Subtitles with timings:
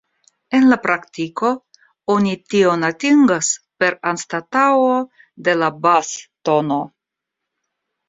[0.59, 1.51] En la praktiko
[2.13, 3.51] oni tion atingas
[3.85, 4.99] per anstataŭo
[5.51, 6.85] de la bas-tono.